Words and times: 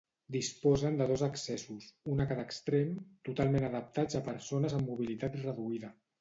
Disposen 0.35 0.95
de 1.01 1.05
dos 1.09 1.23
accessos, 1.27 1.89
un 2.13 2.23
a 2.25 2.27
cada 2.31 2.45
extrem, 2.49 2.95
totalment 3.29 3.67
adaptats 3.69 4.19
a 4.21 4.23
persones 4.31 4.75
amb 4.81 4.91
mobilitat 4.95 5.39
reduïda. 5.45 5.95